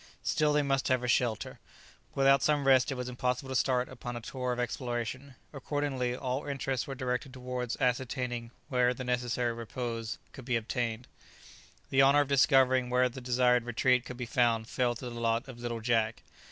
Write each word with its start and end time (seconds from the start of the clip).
Still 0.23 0.51
they 0.51 0.63
must 0.63 0.87
have 0.87 1.03
a 1.03 1.07
shelter. 1.07 1.59
Without 2.15 2.41
some 2.41 2.65
rest 2.65 2.91
it 2.91 2.95
was 2.95 3.07
impossible 3.07 3.49
to 3.49 3.55
start 3.55 3.87
upon 3.87 4.15
a 4.15 4.19
tour 4.19 4.51
of 4.51 4.59
exploration; 4.59 5.35
accordingly, 5.53 6.15
all 6.15 6.47
interests 6.47 6.87
were 6.87 6.95
directed 6.95 7.33
towards 7.33 7.75
ascertaining 7.79 8.49
where 8.67 8.95
the 8.95 9.03
necessary 9.03 9.53
repose 9.53 10.17
could 10.31 10.45
be 10.45 10.55
obtained. 10.55 11.07
The 11.91 12.01
honour 12.01 12.21
of 12.21 12.27
discovering 12.27 12.89
where 12.89 13.09
the 13.09 13.21
desired 13.21 13.63
retreat 13.65 14.03
could 14.03 14.17
be 14.17 14.25
found 14.25 14.67
fell 14.67 14.95
to 14.95 15.05
the 15.05 15.11
lot 15.19 15.47
of 15.47 15.59
little 15.59 15.81
Jack. 15.81 16.23